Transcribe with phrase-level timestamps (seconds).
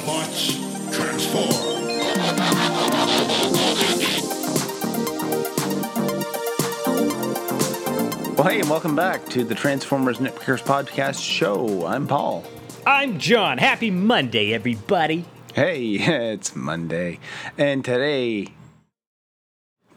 [0.00, 1.50] Autobots, transform.
[8.34, 11.84] Well, hey, and welcome back to the Transformers Nitpickers Podcast Show.
[11.84, 12.44] I'm Paul.
[12.86, 13.58] I'm John.
[13.58, 15.26] Happy Monday, everybody.
[15.54, 15.82] Hey,
[16.32, 17.18] it's Monday,
[17.58, 18.46] and today,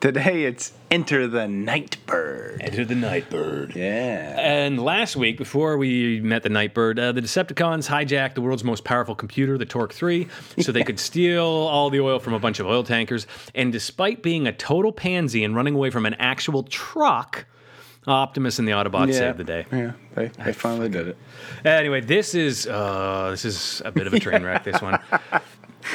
[0.04, 2.62] today it's Enter the Nightbird.
[2.62, 3.74] Enter the Nightbird.
[3.74, 4.36] Yeah.
[4.38, 8.84] And last week, before we met the Nightbird, uh, the Decepticons hijacked the world's most
[8.84, 10.28] powerful computer, the Torq 3,
[10.60, 13.28] so they could steal all the oil from a bunch of oil tankers.
[13.56, 17.46] And despite being a total pansy and running away from an actual truck,
[18.06, 19.14] Optimus and the Autobots yeah.
[19.14, 19.66] saved the day.
[19.72, 21.18] Yeah, they, they finally did it.
[21.64, 24.66] Anyway, this is uh, this is a bit of a train wreck.
[24.66, 25.00] This one.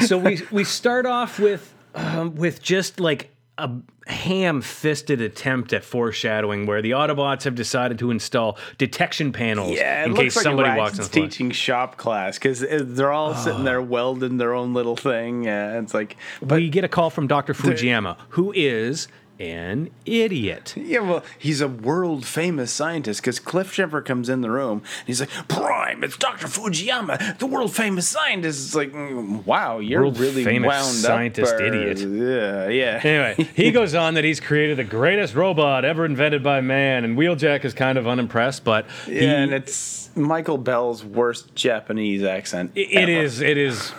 [0.03, 3.71] So we we start off with um, with just like a
[4.07, 10.15] ham-fisted attempt at foreshadowing, where the Autobots have decided to install detection panels Yeah, in
[10.15, 10.99] case like somebody walks in.
[10.99, 11.27] the floor.
[11.27, 15.45] teaching shop class because uh, they're all sitting there welding their own little thing.
[15.45, 17.53] Yeah, it's like, but we get a call from Dr.
[17.53, 19.09] Fujiyama, who is
[19.41, 20.75] an idiot.
[20.77, 25.07] Yeah, well, he's a world famous scientist because Cliff Schiffer comes in the room and
[25.07, 26.47] he's like, Prime, it's Dr.
[26.47, 28.67] Fujiyama, the world famous scientist.
[28.67, 31.61] It's like, mm, wow, you're World really famous wound scientist up.
[31.61, 31.99] or- idiot.
[31.99, 33.01] Yeah, yeah.
[33.03, 37.17] Anyway, he goes on that he's created the greatest robot ever invented by man, and
[37.17, 42.73] Wheeljack is kind of unimpressed, but he, yeah, and it's Michael Bell's worst Japanese accent.
[42.75, 43.11] It ever.
[43.23, 43.41] is.
[43.41, 43.93] It is.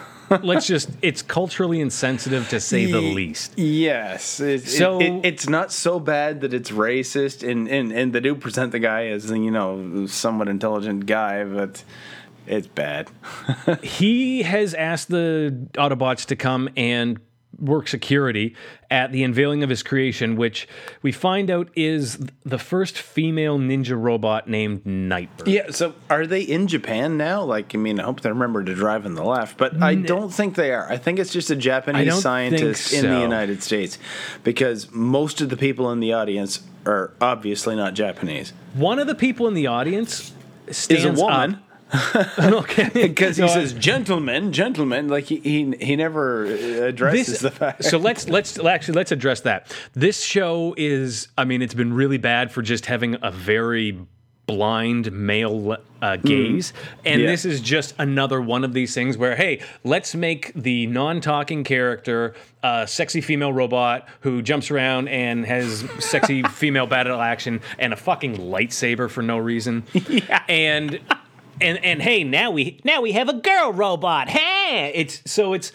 [0.44, 0.90] Let's just.
[1.02, 3.54] It's culturally insensitive to say the least.
[3.58, 4.40] Yes.
[4.40, 8.20] It, So- it, it, it's not so bad that it's racist, and, and, and they
[8.20, 11.84] do present the guy as, you know, somewhat intelligent guy, but
[12.48, 13.10] it's bad.
[13.84, 17.20] He has asked the Autobots to come and
[17.58, 18.56] work security
[18.90, 20.68] at the unveiling of his creation, which
[21.02, 25.48] we find out is the first female ninja robot named Nightbird.
[25.48, 27.44] Yeah, so are they in Japan now?
[27.44, 30.32] Like, I mean, I hope they remember to drive on the left, but I don't
[30.32, 30.90] think they are.
[30.90, 33.20] I think it's just a Japanese scientist think in the.
[33.20, 34.00] United States
[34.44, 38.54] because most of the people in the audience are obviously not Japanese.
[38.74, 40.34] One of the people in the audience
[40.68, 41.56] Is a woman.
[41.56, 41.69] up.
[42.40, 47.40] okay, Because he No, says, "Gentlemen, gentlemen," like he he, he never uh, addresses this,
[47.40, 47.84] the fact.
[47.84, 49.76] so let's let's actually let's address that.
[49.94, 53.98] This show is, I mean, it's been really bad for just having a very
[54.46, 56.74] blind male uh, gaze,
[57.06, 57.28] and Yeah.
[57.28, 62.34] this is just another one of these things where, hey, let's make the non-talking character
[62.64, 67.96] a sexy female robot who jumps around and has sexy female battle action and a
[67.96, 70.44] fucking lightsaber for no reason, yeah.
[70.50, 71.00] and.
[71.62, 74.30] And, and hey, now we now we have a girl robot.
[74.30, 75.72] Hey, it's so it's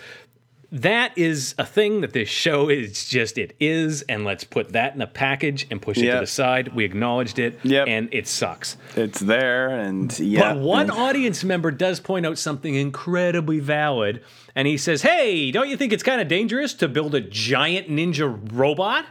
[0.73, 4.93] that is a thing that this show is just it is and let's put that
[4.95, 7.87] in a package and push it to the side we acknowledged it Yep.
[7.87, 10.55] and it sucks it's there, and yeah.
[10.55, 14.25] but one audience member does point out something incredibly valid
[14.57, 17.89] and he says hey don't you think it's kind of dangerous to build a giant
[17.89, 19.07] ninja robot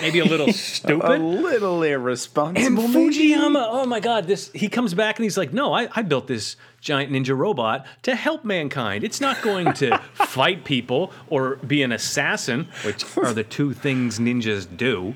[0.00, 2.84] maybe a little stupid, a little irresponsible.
[2.84, 2.94] and?
[2.94, 6.26] Fujiyama, oh my God, this he comes back and he's like, no, I, I built
[6.26, 9.04] this giant ninja robot to help mankind.
[9.04, 14.18] It's not going to fight people or be an assassin, which are the two things
[14.18, 15.14] ninjas do.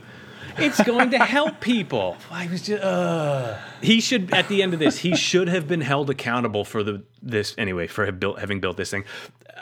[0.58, 2.16] It's going to help people.
[2.30, 3.58] I was just, uh.
[3.82, 7.02] He should, at the end of this, he should have been held accountable for the
[7.22, 9.04] this anyway for have built, having built this thing.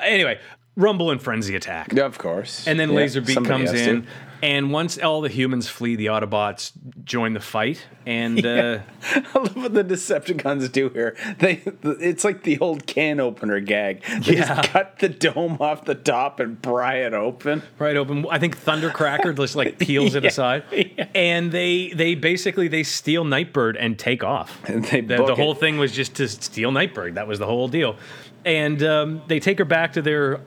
[0.00, 0.38] Anyway,
[0.76, 1.92] Rumble and Frenzy attack.
[1.92, 2.66] Yeah, of course.
[2.66, 3.90] And then Yeah, Laserbeak comes has to.
[3.90, 4.06] in,
[4.42, 6.72] and once all the humans flee, the Autobots
[7.04, 8.80] join the fight, and uh,
[9.14, 11.16] I love what the Decepticons do here.
[11.38, 14.02] They, it's like the old can opener gag.
[14.02, 14.46] They Yeah.
[14.56, 17.62] just cut the dome off the top and pry it open.
[17.78, 18.26] right open.
[18.28, 21.06] I think Thundercracker just like peels it aside, yeah.
[21.14, 24.58] and they they basically they steal Nightbird and take off.
[24.68, 25.38] And they the, the it.
[25.38, 27.14] whole thing was just to steal Nightbird.
[27.14, 27.96] That was the whole deal,
[28.44, 30.40] and um, they take her back to their.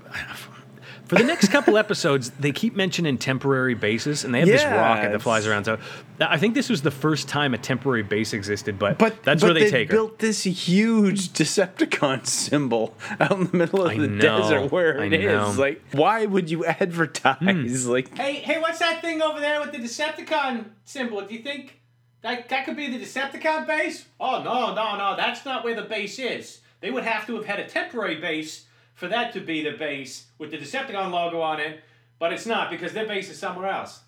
[1.05, 4.75] For the next couple episodes, they keep mentioning temporary bases, and they have this Yeah,
[4.75, 5.63] rocket that flies around.
[5.63, 5.77] So,
[6.19, 9.53] I think this was the first time a temporary base existed, but, But that's but
[9.53, 9.93] where they, take her.
[9.95, 14.99] built this huge Decepticon symbol out in the middle of I the know, desert where
[14.99, 15.31] I it is.
[15.31, 15.51] know.
[15.53, 15.59] Hmm.
[15.61, 17.87] Like, why would you advertise?
[17.87, 21.21] Like, Hey, hey, what's that thing over there with the Decepticon symbol?
[21.21, 21.79] Do you think
[22.21, 24.07] that that could be the Decepticon base?
[24.19, 26.59] Oh no, no, no, that's not where the base is.
[26.79, 30.27] They would have to have had a temporary base for that to be the base
[30.37, 31.83] with the Decepticon logo on it,
[32.19, 34.01] but it's not because their base is somewhere else.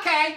[0.00, 0.36] Okay.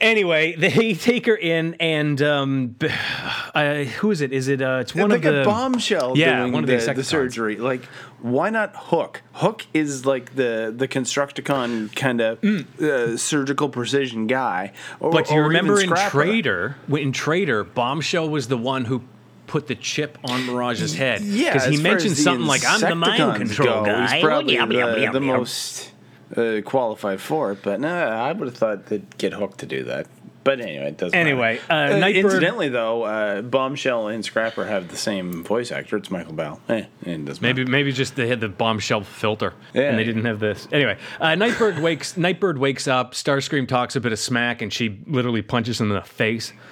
[0.00, 2.88] Anyway, they take her in, and um, b-
[3.54, 4.32] uh, who is it?
[4.32, 4.62] Is it?
[4.62, 7.04] Uh, it's one like of the a bombshell Yeah, doing one of the the, the
[7.04, 7.56] surgery.
[7.56, 7.84] Like,
[8.20, 9.22] why not Hook?
[9.32, 12.42] Hook is like the the Constructicon kind of
[12.80, 14.72] uh, surgical precision guy.
[15.00, 15.12] Or, Mm.
[15.12, 16.10] But you or remember in Scrapper.
[16.10, 19.02] Traitor, in Traitor, Bombshell was the one who
[19.48, 21.20] put the chip on Mirage's head.
[21.22, 24.68] Yeah, because he mentioned something like, "I'm the mind control go, guy." He's probably Yum,
[24.68, 25.90] the, yum, the most
[26.36, 29.84] uh, qualified for it, but no, I would have thought they'd get hooked to do
[29.84, 30.06] that.
[30.44, 31.18] But anyway, it doesn't.
[31.18, 31.94] Anyway, matter.
[31.94, 35.96] uh, Nightbird- incidentally though, uh, Bombshell and Scrapper have the same voice actor.
[35.96, 36.60] It's Michael Bell.
[36.68, 37.70] Eh, it doesn't Maybe matter.
[37.70, 39.82] maybe just they had the bombshell filter Yeah.
[39.90, 40.66] and they didn't have this.
[40.72, 43.12] Anyway, uh, Nightbird wakes Nightbird wakes up.
[43.12, 46.52] Starscream talks a bit of smack and she literally punches him in the face.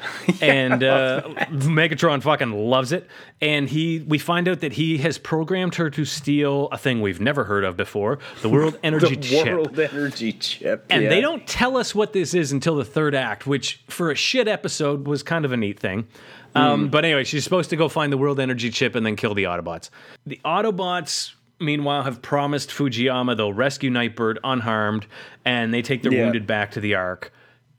[0.41, 3.09] And uh, Megatron fucking loves it.
[3.41, 7.21] And he we find out that he has programmed her to steal a thing we've
[7.21, 9.47] never heard of before: the World Energy the Chip.
[9.49, 11.09] World Energy Chip, And yeah.
[11.11, 13.56] they don't tell us what this is until the third act, which
[13.89, 16.07] for a shit episode was kind of a neat thing.
[16.55, 19.35] Um, But anyway, she's supposed to go find the world energy chip and then kill
[19.35, 19.91] the Autobots.
[20.27, 25.07] The Autobots, meanwhile, have promised Fujiyama they'll rescue Nightbird unharmed
[25.45, 26.25] and they take their Yeah.
[26.25, 27.33] wounded back to the Ark.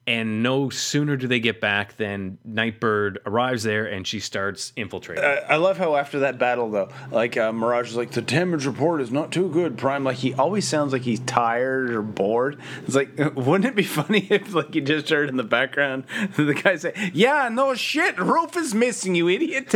[0.07, 5.23] And no sooner do they get back than Nightbird arrives there and she starts infiltrating.
[5.23, 9.01] I love how after that battle though, like uh, Mirage is like the damage report
[9.01, 9.77] is not too good.
[9.77, 12.57] Prime, like he always sounds like he's tired or bored.
[12.85, 16.05] It's like, wouldn't it be funny if like you just heard in the background
[16.37, 19.67] the guy say, "Yeah, no shit, roof is missing, you idiot."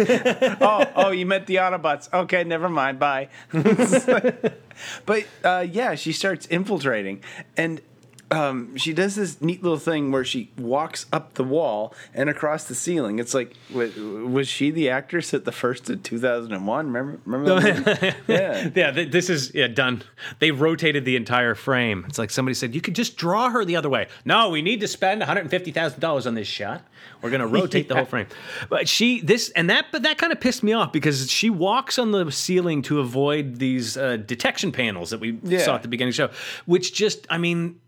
[0.61, 2.11] oh, oh, you met the Autobots.
[2.13, 2.99] Okay, never mind.
[2.99, 3.29] Bye.
[5.05, 7.23] But uh, yeah, she starts infiltrating
[7.57, 7.81] and.
[8.31, 12.63] Um, she does this neat little thing where she walks up the wall and across
[12.63, 13.19] the ceiling.
[13.19, 13.87] It's like, wa-
[14.25, 16.87] was she the actress at the first of 2001?
[16.87, 17.19] Remember?
[17.25, 17.59] Remember?
[17.81, 18.69] that yeah.
[18.73, 20.03] Yeah, th- this is yeah done.
[20.39, 22.05] They rotated the entire frame.
[22.07, 24.07] It's like somebody said you could just draw her the other way.
[24.23, 26.85] No, we need to spend one hundred and fifty thousand dollars on this shot.
[27.21, 28.27] We're gonna rotate the whole frame.
[28.69, 31.99] But she this and that, but that kind of pissed me off because she walks
[31.99, 35.59] on the ceiling to avoid these uh, detection panels that we Yeah.
[35.59, 37.79] saw at the beginning of the show, which just I mean.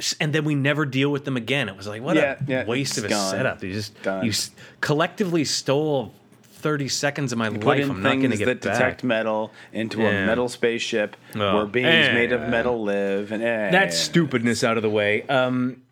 [0.00, 1.68] S- And then we never deal with them again.
[1.68, 3.30] It was like what Yeah, a yeah, waste of a gone.
[3.30, 3.62] setup.
[3.62, 4.24] You just Done.
[4.24, 4.50] you s-
[4.80, 6.12] collectively stole
[6.42, 7.80] thirty seconds of my Put life.
[7.84, 8.72] in I'm not going to things get that back.
[8.78, 10.24] detect metal into Yeah.
[10.24, 11.56] a metal spaceship Oh.
[11.56, 13.32] where beings made of metal live.
[13.32, 13.70] And eh.
[13.70, 15.22] that stupidness out of the way.
[15.28, 15.82] Um,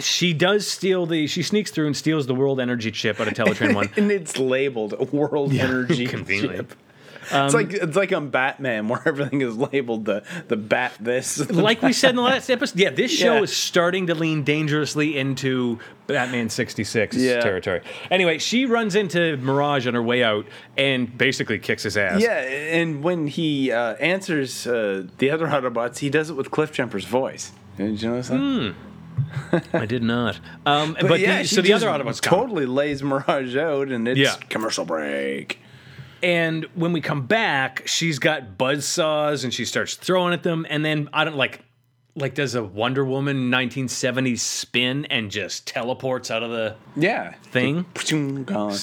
[0.00, 1.26] she does steal the.
[1.28, 3.88] She sneaks through and steals the world energy chip out of Teletraan One.
[3.96, 6.66] and it's labeled World Energy conveniently.
[7.28, 7.44] Chip.
[7.44, 11.48] it's like it's like on Batman where everything is labeled the the bat this.
[11.50, 13.42] like we said in the last episode, yeah, this show Yeah.
[13.42, 17.40] is starting to lean dangerously into Batman 66 Yeah.
[17.40, 17.82] territory.
[18.10, 20.46] Anyway, she runs into Mirage on her way out
[20.76, 22.20] and basically kicks his ass.
[22.22, 27.04] Yeah, and when he uh, answers uh, the other Autobots, he does it with Cliffjumper's
[27.04, 27.52] voice.
[27.76, 28.38] Did you notice that?
[28.38, 28.70] Hmm.
[29.76, 30.38] I did not.
[30.64, 34.36] Um, but, yeah, the, so the other Autobots totally lays Mirage out, and it's Yeah.
[34.48, 35.58] commercial break.
[36.22, 40.66] And when we come back, she's got buzz saws and she starts throwing at them.
[40.68, 41.62] And then I don't like,
[42.14, 47.86] like does a Wonder Woman 1970s spin and just teleports out of the Yeah, thing.
[48.44, 48.76] Gone.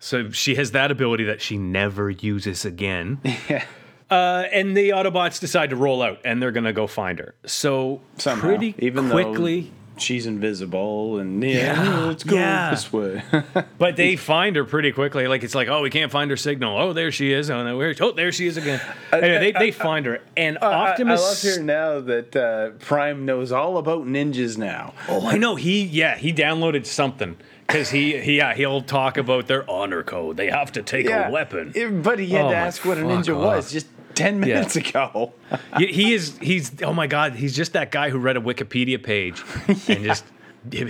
[0.00, 3.20] So she has that ability that she never uses again.
[3.48, 3.64] Yeah.
[4.10, 7.34] Uh, and the Autobots decide to roll out and they're gonna go find her.
[7.44, 12.70] So Somehow, pretty even quickly, she's invisible, and yeah, Yeah, let's go yeah.
[12.70, 13.22] this way.
[13.78, 15.26] but they find her pretty quickly.
[15.28, 16.76] Like it's like, oh, we can't find her signal.
[16.78, 17.50] Oh, there she is.
[17.50, 17.94] Oh, no, where?
[18.00, 18.80] Oh, there she is again.
[19.12, 21.20] Anyway, they, they find her, and Optimus.
[21.20, 24.94] I, I love hearing now that uh, Prime knows all about ninjas now.
[25.08, 25.54] Oh, I know.
[25.56, 27.36] He yeah, he downloaded something
[27.66, 30.36] because he, he yeah he'll talk about their honor code.
[30.36, 31.72] They have to take a weapon.
[31.74, 33.42] Yeah, but he had Oh to ask what a ninja off.
[33.42, 33.86] was just
[34.18, 35.32] ten minutes ago.
[35.78, 39.42] he, is he's oh my god he's just that guy who read a Wikipedia page
[39.88, 40.24] and just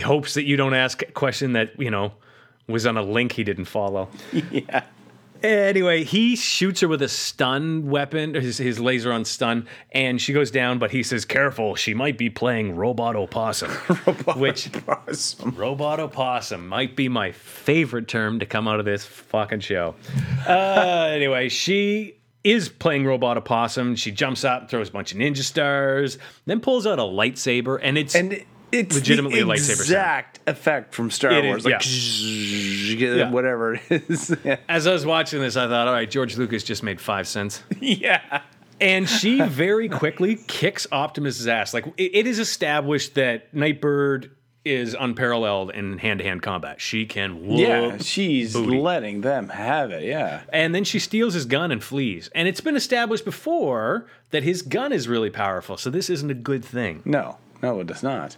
[0.02, 2.12] hopes that you don't ask a question that you know
[2.66, 4.08] was on a link he didn't follow.
[4.50, 4.84] yeah.
[5.42, 10.32] Anyway, he shoots her with a stun weapon, his, his laser on stun, and she
[10.32, 10.80] goes down.
[10.80, 13.70] But he says, "Careful, she might be playing Robot Opossum,"
[14.36, 15.54] which Awesome.
[15.54, 19.94] Robot opossum might be my favorite term to come out of this fucking show.
[20.46, 22.17] Uh, anyway, she
[22.50, 23.96] is playing Robot Opossum.
[23.96, 27.96] She jumps up, throws a bunch of ninja stars, then pulls out a lightsaber, and
[27.98, 29.80] it's And it's Legitimately a the lightsaber sound.
[29.80, 33.30] exact effect from Star It Wars, is, like Yeah.
[33.30, 34.34] whatever it is.
[34.44, 34.56] yeah.
[34.68, 37.62] as I was watching this, I thought, all right, George Lucas just made five cents.
[37.80, 38.42] yeah.
[38.80, 41.72] And she very quickly kicks Optimus's ass.
[41.74, 44.30] Like it, it is established that Nightbird
[44.70, 46.80] is unparalleled in hand-to-hand combat.
[46.80, 48.78] She can whoop Yeah, she's booty.
[48.78, 50.04] letting them have it.
[50.04, 50.42] Yeah.
[50.52, 52.30] And then she steals his gun and flees.
[52.34, 55.76] And it's been established before that his gun is really powerful.
[55.76, 57.02] So this isn't a good thing.
[57.04, 58.36] No, no, it does not.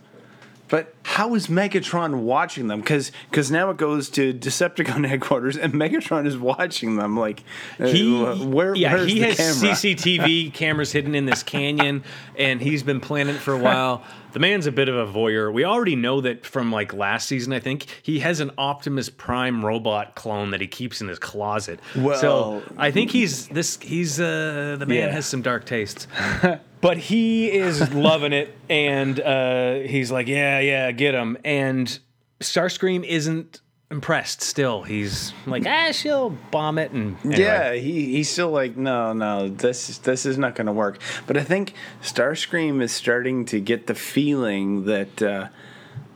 [0.69, 2.81] But how is Megatron watching them?
[2.81, 7.17] Because because now it goes to Decepticon headquarters, and Megatron is watching them.
[7.19, 7.43] Like
[7.79, 8.75] uh, He, where?
[8.75, 9.75] yeah, he has camera?
[9.75, 12.05] CCTV cameras hidden in this canyon,
[12.37, 14.03] and he's been planning it for a while.
[14.33, 15.53] The man's a bit of a voyeur.
[15.53, 17.53] We already know that from like last season.
[17.53, 21.81] I think he has an Optimus Prime robot clone that he keeps in his closet.
[21.95, 23.79] so Well- I think he's this.
[23.81, 25.11] He's uh, the man Yeah.
[25.13, 26.07] has some dark tastes.
[26.83, 31.99] But he is loving it, and uh, he's like, "Yeah, yeah, get him." And
[32.41, 34.41] Starscream isn't impressed.
[34.41, 37.41] Still, he's like, "Ah, she'll bomb it." And anyway.
[37.41, 41.01] Yeah, he, he's still like, no, no, this this is not going to work.
[41.27, 45.49] But I think Starscream is starting to get the feeling that uh,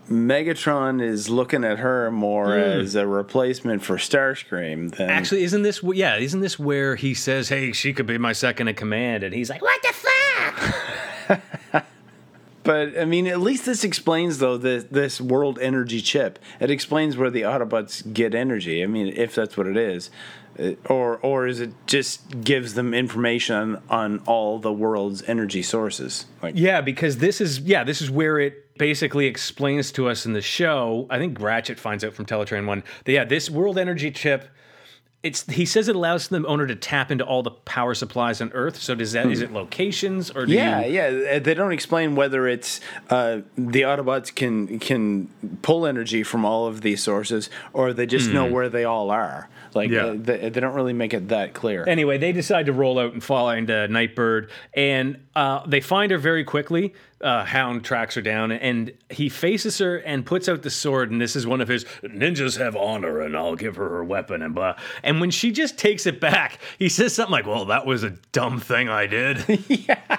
[0.08, 5.82] Megatron is looking at her more as a replacement for Starscream than Actually, isn't this
[5.82, 6.16] yeah?
[6.16, 9.50] Isn't this where he says, "Hey, she could be my second in command," and he's
[9.50, 11.42] like, "What the fuck?"
[12.64, 16.38] But I mean, at least this explains though this this world energy chip.
[16.60, 18.82] It explains where the Autobots get energy.
[18.82, 20.10] I mean, if that's what it is,
[20.58, 26.26] Uh, or or is it just gives them information on all the world's energy sources?
[26.42, 30.32] Like, Yeah, because this is yeah, this is where it basically explains to us in
[30.32, 31.06] the show.
[31.10, 34.48] I think Ratchet finds out from Teletraan One that yeah, this world energy chip.
[35.24, 38.52] It's he says it allows the owner to tap into all the power supplies on
[38.52, 38.76] Earth.
[38.76, 41.38] So does that is it locations or do Yeah, you, yeah.
[41.40, 45.28] They don't explain whether it's uh, the Autobots can can
[45.62, 49.48] pull energy from all of these sources, or they just know where they all are.
[49.74, 49.94] Like, Hmm.
[49.94, 50.04] Yeah.
[50.06, 51.84] uh, they, they don't really make it that clear.
[51.88, 56.18] Anyway, they decide to roll out and find uh, Nightbird, and uh, they find her
[56.18, 56.94] very quickly.
[57.24, 61.10] Uh, Hound tracks her down, and he faces her and puts out the sword.
[61.10, 64.42] And this is one of his ninjas have honor, and I'll give her her weapon,
[64.42, 64.76] and blah.
[65.02, 68.10] And when she just takes it back, he says something like, "Well, that was a
[68.32, 70.18] dumb thing I did." yeah,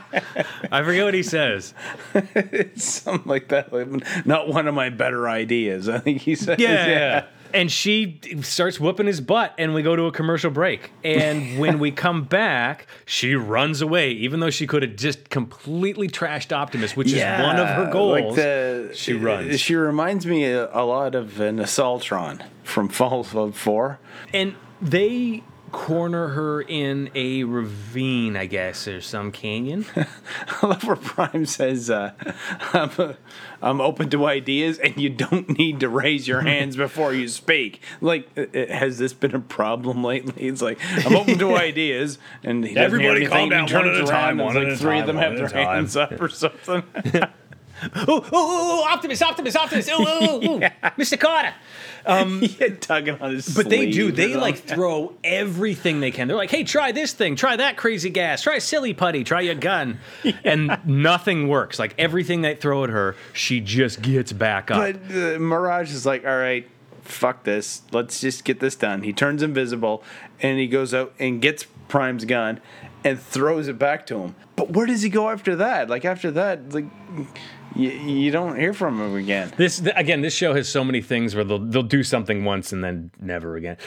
[0.71, 1.73] I forget what he says.
[2.13, 3.71] It's something like that.
[3.71, 5.87] Like, not one of my better ideas.
[5.87, 6.59] I think he said.
[6.59, 7.25] Yeah.
[7.55, 10.91] And she starts whooping his butt, and we go to a commercial break.
[11.03, 16.07] And when we come back, she runs away, even though she could have just completely
[16.09, 18.11] trashed Optimus, which is one of her goals.
[18.11, 19.59] Like the, she runs.
[19.59, 23.99] She reminds me a, a lot of an Assaultron from Fallout 4.
[24.33, 25.43] and they
[25.75, 29.85] corner her in a ravine, I guess, or some canyon.
[29.95, 32.13] I love where Prime says, uh,
[32.73, 33.17] I'm,
[33.61, 37.81] I'm open to ideas and you don't need to raise your hands before you speak.
[37.99, 40.47] Like, uh, has this been a problem lately?
[40.47, 42.19] It's like, I'm open to ideas.
[42.41, 44.57] And he doesn't Everybody hear calm anything, down, one at a around time, and one
[44.57, 45.65] it's at like a three of them have their time.
[45.67, 46.83] hands up or something.
[48.07, 50.59] Ooh, ooh, ooh, Optimus, Optimus, Optimus, ooh, ooh, ooh,
[50.97, 51.17] Mr.
[51.17, 51.53] Kotter.
[52.59, 54.11] yeah, tugging on his But they do.
[54.11, 56.27] They like throw everything they can.
[56.27, 57.35] They're like, "Hey, try this thing.
[57.35, 58.43] Try that crazy gas.
[58.43, 59.23] Try silly putty.
[59.23, 59.99] Try your gun."
[60.43, 61.79] And nothing works.
[61.79, 64.77] Like everything they throw at her, she just gets back up.
[64.77, 66.69] But uh, Mirage is like, all right,
[67.01, 67.81] fuck this.
[67.91, 69.03] Let's just get this done.
[69.03, 70.03] He turns invisible
[70.41, 72.61] and he goes out and gets Prime's gun
[73.03, 74.35] and throws it back to him.
[74.55, 75.89] But where does he go after that?
[75.89, 76.85] Like after that, like
[77.75, 79.51] you, you don't hear from him again.
[79.57, 82.71] This th- again, this show has so many things where they'll they'll do something once
[82.71, 83.77] and then never again.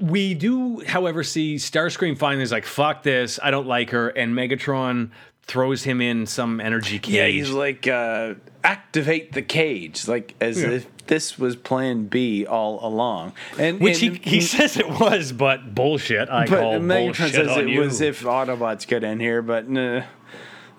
[0.00, 4.34] We do, however, see Starscream finally is like, "Fuck this, I don't like her," and
[4.34, 5.10] Megatron
[5.46, 7.14] throws him in some energy cage.
[7.14, 10.70] Yeah, he's like, uh, activate the cage, like as Yeah.
[10.70, 13.34] if this was Plan B all along.
[13.58, 16.30] And which he, and- he says it was, but bullshit.
[16.30, 17.80] I But call Megatron bullshit says on it you.
[17.80, 20.04] was if Autobots got in here, but nah.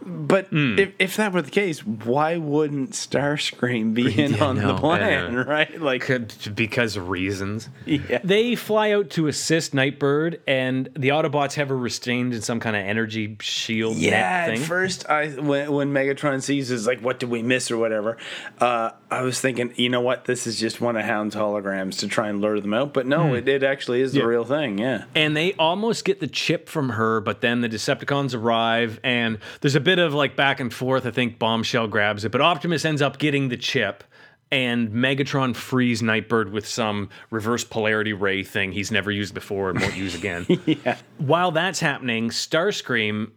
[0.05, 0.77] But Hmm.
[0.77, 4.79] if, if that were the case, why wouldn't Starscream be in Yeah, on no, the
[4.79, 5.39] plan, yeah.
[5.47, 5.81] right?
[5.81, 7.69] Like, Could- because reasons.
[7.85, 8.19] Yeah.
[8.23, 12.75] They fly out to assist Nightbird, and the Autobots have her restrained in some kind
[12.75, 14.11] of energy shield yeah.
[14.47, 17.77] net At first, I when, when Megatron sees is like, what did we miss or
[17.77, 18.17] whatever?
[18.59, 20.25] Uh, I was thinking, you know what?
[20.25, 22.93] This is just one of Hound's holograms to try and lure them out.
[22.93, 24.27] But no, it, it actually is the Hmm.
[24.27, 24.77] Real thing.
[24.77, 25.05] Yeah.
[25.15, 29.75] and they almost get the chip from her, but then the Decepticons arrive, and there's
[29.75, 31.05] a bit of like back and forth.
[31.05, 34.03] I think Bombshell grabs it, but Optimus ends up getting the chip.
[34.51, 39.81] And Megatron frees Nightbird with some reverse polarity ray thing he's never used before and
[39.81, 40.45] won't use again.
[40.65, 40.97] Yeah.
[41.17, 43.31] While that's happening, Starscream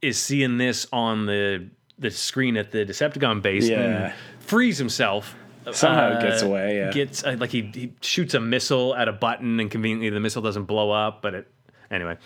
[0.00, 3.80] is seeing this on the the screen at the Decepticon base Yeah.
[4.06, 5.34] and frees himself.
[5.72, 6.76] Somehow Uh, it gets away.
[6.78, 6.90] Yeah.
[6.92, 10.40] Gets uh, like he, he shoots a missile at a button, and conveniently the missile
[10.42, 11.20] doesn't blow up.
[11.20, 11.50] But it
[11.90, 12.16] anyway,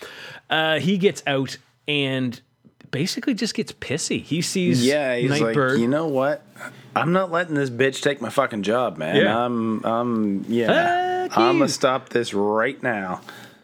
[0.49, 1.57] uh, he gets out
[1.89, 2.39] and
[2.93, 4.21] basically just gets pissy.
[4.23, 5.71] He sees Yeah, he's Nightbird.
[5.73, 6.41] like, you know what?
[6.95, 9.17] I'm not letting this bitch take my fucking job, man.
[9.17, 9.37] Yeah.
[9.45, 11.59] I'm, I'm, yeah, Fuck I'm you.
[11.61, 13.19] gonna stop this right now.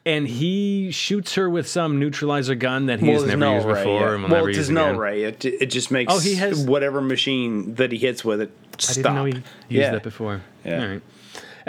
[0.05, 3.73] and he shoots her with some neutralizer gun that he's it's never null used ray,
[3.75, 4.13] before yeah.
[4.15, 4.97] and will well, never use his again.
[4.97, 5.23] ray.
[5.23, 8.91] It, it just makes Oh, he has- whatever machine that he hits with it stop.
[8.91, 9.91] I didn't know he used Yeah.
[9.91, 10.41] that before.
[10.65, 10.81] Yeah.
[10.81, 11.01] All right.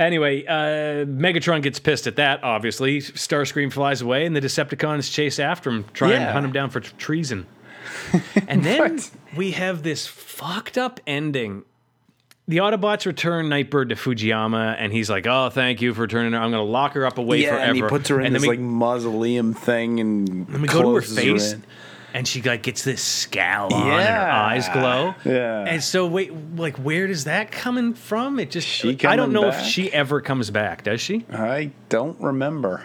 [0.00, 3.00] Anyway, uh, Megatron gets pissed at that, obviously.
[3.00, 6.80] Starscream flies away, and the Decepticons chase after him, trying to hunt him down for
[6.80, 7.47] tr- treason.
[8.49, 9.00] And then
[9.37, 11.64] we have this fucked up ending.
[12.49, 16.38] The Autobots return Nightbird to Fujiyama, and he's like, "Oh, thank you for returning her.
[16.38, 18.35] I'm going to lock her up away Yeah, forever." and he puts her in and
[18.35, 21.62] this we, like mausoleum thing, and and we go to her face, in.
[22.12, 24.45] And she like gets this scowl on, and her Yeah.
[24.47, 25.14] eyes glow.
[25.25, 25.64] Yeah.
[25.64, 28.38] And so, wait, like, where does that coming from?
[28.40, 30.83] It just She I don't know if she ever comes back.
[30.85, 31.25] Does she?
[31.33, 32.85] I don't remember.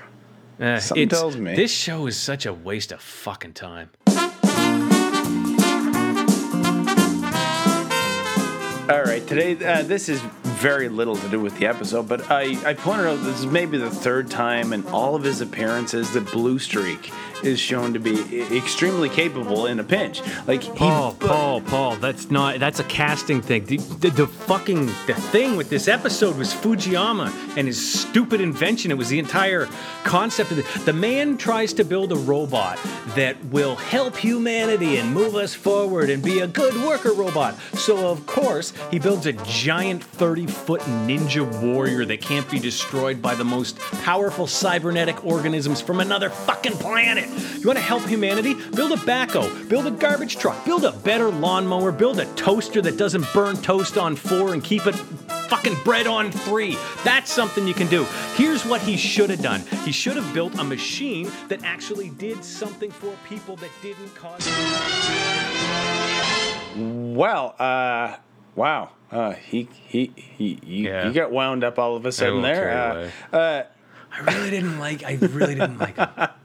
[0.62, 1.56] Uh, Something tells me.
[1.56, 3.90] this show is such a waste of fucking time.
[8.88, 12.56] All right, today uh, this is very little to do with the episode, but I,
[12.70, 16.26] I pointed out this is maybe the third time in all of his appearances that
[16.26, 17.12] Bluestreak
[17.44, 20.22] is shown to be extremely capable in a pinch.
[20.48, 21.96] Like he, Paul, Paul, Paul.
[21.98, 22.60] That's not.
[22.60, 23.66] That's a casting thing.
[23.66, 28.92] The, the, the fucking the thing with this episode was Fujiyama and his stupid invention.
[28.92, 29.68] It was the entire
[30.04, 30.86] concept of the.
[30.86, 32.80] The man tries to build a robot
[33.16, 37.56] that will help humanity and move us forward and be a good worker robot.
[37.74, 43.22] So of course he builds a giant 30 foot ninja warrior that can't be destroyed
[43.22, 47.25] by the most powerful cybernetic organisms from another fucking planet.
[47.28, 48.54] You want to help humanity?
[48.72, 52.98] Build a backhoe, build a garbage truck, build a better lawnmower, build a toaster that
[52.98, 54.94] doesn't burn toast on four and keep it
[55.50, 56.78] fucking bread on three.
[57.04, 58.04] That's something you can do.
[58.36, 59.62] Here's what he should have done.
[59.84, 64.46] He should have built a machine that actually did something for people that didn't cause.
[66.78, 68.18] well, uh,
[68.56, 71.08] wow, uh, he he he he, Yeah.
[71.08, 73.12] he got wound up all of a sudden there.
[73.32, 73.64] Uh, uh,
[74.12, 75.04] I really didn't like.
[75.04, 76.10] I really didn't like it.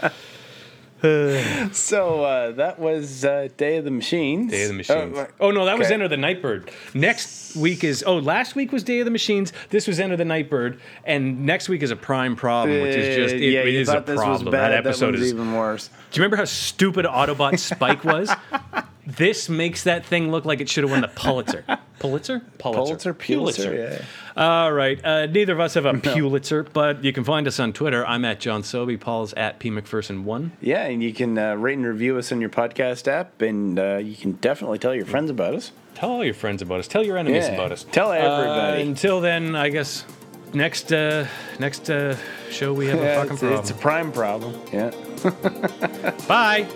[1.72, 4.50] so uh, that was uh, Day of the Machines.
[4.52, 5.18] Day of the Machines.
[5.18, 5.94] Uh, Oh, no, that was okay.
[5.94, 6.70] Enter the Nightbird.
[6.94, 9.52] Next week is oh, last week was Day of the Machines.
[9.68, 13.34] This was Enter the Nightbird, and next week is a prime problem, which is just
[13.34, 14.46] it, yeah, it you is a thought this problem.
[14.46, 14.70] was bad.
[14.72, 15.32] That episode one's is.
[15.34, 15.88] even worse.
[15.88, 18.30] Do you remember how stupid Autobot Spike was?
[19.06, 21.64] this makes that thing look like it should have won the Pulitzer.
[21.98, 22.40] Pulitzer?
[22.58, 24.04] Pulitzer, Pulitzer, yeah.
[24.36, 25.02] All right.
[25.04, 28.04] Uh, neither of us have a Pulitzer, but you can find us on Twitter.
[28.06, 28.96] I'm at John Sobey.
[28.96, 30.50] Paul's at P McPherson1.
[30.60, 33.96] Yeah, and you can uh, rate and review us on your podcast app, and uh,
[34.02, 35.70] you can definitely tell your friends about us.
[35.94, 36.88] Tell all your friends about us.
[36.88, 37.54] Tell your enemies Yeah.
[37.54, 37.84] about us.
[37.84, 38.82] Tell everybody.
[38.82, 40.04] Uh, until then, I guess
[40.52, 41.26] next uh,
[41.60, 42.16] next uh,
[42.50, 43.60] show we have a Yeah, fucking it's, problem.
[43.60, 44.60] it's a prime problem.
[44.72, 44.90] Yeah.
[46.28, 46.66] Bye.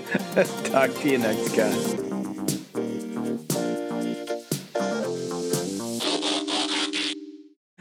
[0.64, 2.07] Talk to you next guy.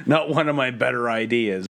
[0.08, 1.68] Not one of my better ideas.